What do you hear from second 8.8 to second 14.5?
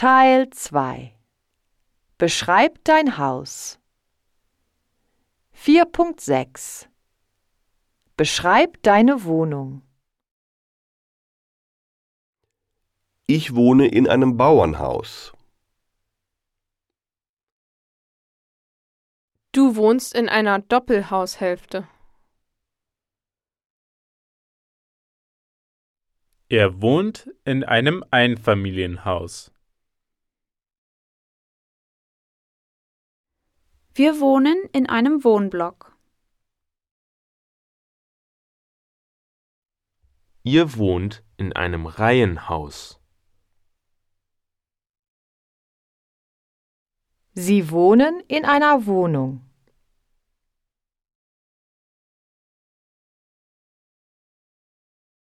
deine Wohnung Ich wohne in einem